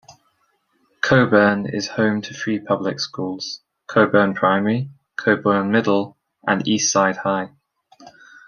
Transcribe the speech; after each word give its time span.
Coeburn 1.03 1.67
is 1.71 1.89
home 1.89 2.23
to 2.23 2.33
three 2.33 2.57
public 2.59 2.99
schools: 2.99 3.61
Coeburn 3.87 4.33
Primary, 4.33 4.89
Coeburn 5.15 5.69
Middle, 5.69 6.17
and 6.47 6.63
Eastside 6.63 7.17
High. 7.17 7.51